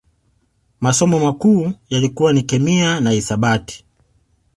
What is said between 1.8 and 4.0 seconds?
yalikuwa ni Kemia na Hisabati